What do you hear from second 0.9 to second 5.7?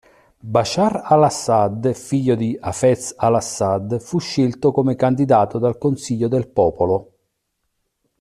al-Assad, figlio di Hafez al-Assad, fu scelto come candidato